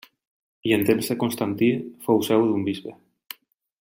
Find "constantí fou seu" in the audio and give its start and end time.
1.23-2.47